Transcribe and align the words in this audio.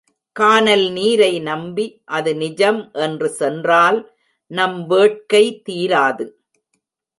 கானல்நீரை 0.39 1.41
நம்பி, 1.41 1.85
அது 2.05 2.35
நிஜம் 2.35 2.91
என்று 2.93 3.29
சென்றால் 3.29 3.99
நம் 4.51 4.87
வேட்கை 4.87 5.61
தீராது. 5.69 6.27